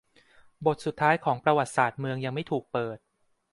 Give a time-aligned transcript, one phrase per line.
[0.65, 2.97] บทสุดท้ายของประวัติศาสตร์เมืองยังไม่ถูกเปิด